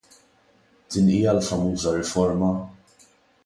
[0.93, 2.51] Din hija l-famuża riforma?